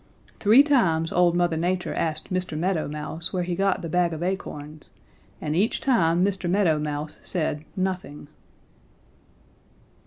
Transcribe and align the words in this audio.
"Three 0.39 0.63
times 0.63 1.11
old 1.11 1.35
Mother 1.35 1.57
Nature 1.57 1.93
asked 1.93 2.33
Mr. 2.33 2.57
Meadow 2.57 2.87
Mouse 2.87 3.31
where 3.31 3.43
he 3.43 3.53
got 3.53 3.83
the 3.83 3.87
bag 3.87 4.15
of 4.15 4.23
acorns, 4.23 4.89
and 5.39 5.55
each 5.55 5.79
time 5.79 6.25
Mr. 6.25 6.49
Meadow 6.49 6.79
Mouse 6.79 7.19
said 7.21 7.63
nothing. 7.75 8.27